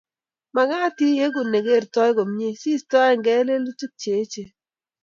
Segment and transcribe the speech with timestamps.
[0.55, 4.49] Makat iegu ne kertoi komie siistoegei lelutik che echen